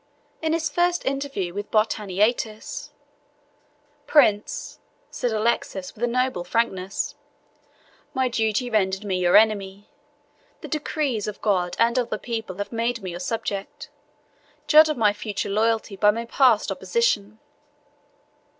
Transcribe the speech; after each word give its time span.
In 0.41 0.53
his 0.53 0.67
first 0.67 1.05
interview 1.05 1.53
with 1.53 1.69
Botaniates, 1.69 2.89
"Prince," 4.07 4.79
said 5.11 5.31
Alexius 5.31 5.93
with 5.93 6.03
a 6.03 6.07
noble 6.07 6.43
frankness, 6.43 7.13
"my 8.15 8.27
duty 8.27 8.67
rendered 8.67 9.05
me 9.05 9.19
your 9.19 9.37
enemy; 9.37 9.89
the 10.61 10.67
decrees 10.67 11.27
of 11.27 11.39
God 11.43 11.75
and 11.77 11.99
of 11.99 12.09
the 12.09 12.17
people 12.17 12.57
have 12.57 12.71
made 12.71 13.03
me 13.03 13.11
your 13.11 13.19
subject. 13.19 13.89
Judge 14.65 14.89
of 14.89 14.97
my 14.97 15.13
future 15.13 15.49
loyalty 15.49 15.95
by 15.95 16.09
my 16.09 16.25
past 16.25 16.71
opposition." 16.71 17.37